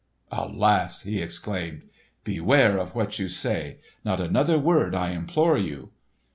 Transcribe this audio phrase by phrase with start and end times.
[0.31, 1.83] "Alas," he exclaimed.
[2.23, 3.77] "Beware of what you say!
[4.03, 5.91] Not another word I implore you!"